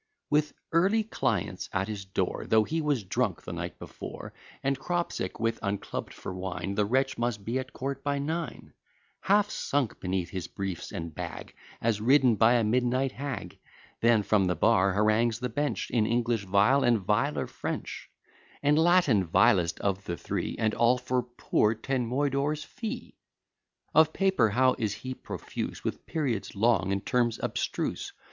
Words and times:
With 0.31 0.53
early 0.71 1.03
clients 1.03 1.69
at 1.71 1.87
his 1.87 2.05
door, 2.05 2.45
Though 2.47 2.63
he 2.63 2.81
was 2.81 3.03
drunk 3.03 3.43
the 3.43 3.53
night 3.53 3.77
before, 3.77 4.33
And 4.63 4.79
crop 4.79 5.11
sick, 5.11 5.39
with 5.39 5.59
unclubb'd 5.61 6.11
for 6.11 6.33
wine, 6.33 6.73
The 6.73 6.85
wretch 6.85 7.19
must 7.19 7.45
be 7.45 7.59
at 7.59 7.71
court 7.71 8.03
by 8.03 8.17
nine; 8.17 8.73
Half 9.19 9.51
sunk 9.51 9.99
beneath 9.99 10.31
his 10.31 10.47
briefs 10.47 10.91
and 10.91 11.13
bag, 11.13 11.53
As 11.81 12.01
ridden 12.01 12.33
by 12.33 12.53
a 12.55 12.63
midnight 12.63 13.11
hag; 13.11 13.59
Then, 13.99 14.23
from 14.23 14.45
the 14.45 14.55
bar, 14.55 14.93
harangues 14.93 15.37
the 15.37 15.49
bench, 15.49 15.91
In 15.91 16.07
English 16.07 16.45
vile, 16.45 16.83
and 16.83 16.97
viler 16.97 17.45
French, 17.45 18.09
And 18.63 18.79
Latin, 18.79 19.23
vilest 19.23 19.79
of 19.81 20.05
the 20.05 20.17
three; 20.17 20.55
And 20.57 20.73
all 20.73 20.97
for 20.97 21.21
poor 21.21 21.75
ten 21.75 22.07
moidores 22.09 22.63
fee! 22.65 23.13
Of 23.93 24.13
paper 24.13 24.49
how 24.49 24.73
is 24.79 24.95
he 24.95 25.13
profuse, 25.13 25.83
With 25.83 26.07
periods 26.07 26.55
long, 26.55 26.91
in 26.91 27.01
terms 27.01 27.39
abstruse! 27.43 28.11